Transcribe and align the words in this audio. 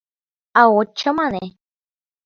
А 0.59 0.61
от 0.79 0.89
чамане? 0.99 1.45